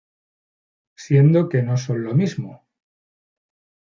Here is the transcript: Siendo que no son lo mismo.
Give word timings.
Siendo 1.03 1.47
que 1.49 1.61
no 1.61 1.77
son 1.77 2.03
lo 2.03 2.15
mismo. 2.15 2.65